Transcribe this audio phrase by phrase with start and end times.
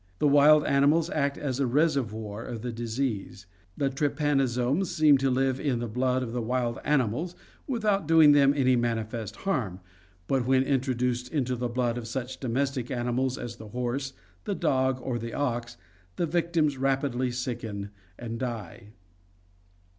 [0.17, 3.45] The wild animals act as a reservoir of the disease.
[3.77, 7.35] The trypanosome seems to live in the blood of the wild animals
[7.67, 9.79] without doing them any manifest harm,
[10.25, 14.13] but when introduced into the blood of such domestic animals as the horse,
[14.45, 15.77] the dog, or the ox,
[16.15, 18.93] the victims rapidly sicken and die.